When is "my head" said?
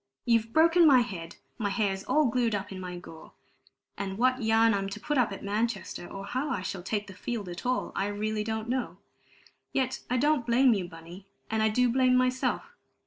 0.87-1.35